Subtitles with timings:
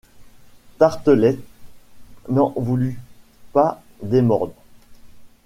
[0.79, 1.37] Tartelett
[2.27, 2.99] n’en voulut
[3.53, 4.53] pas démordre.